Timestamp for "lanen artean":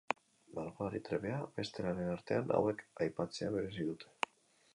1.89-2.57